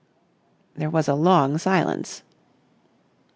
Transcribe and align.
There 0.75 0.89
was 0.89 1.07
a 1.07 1.13
long 1.13 1.59
silence. 1.59 2.23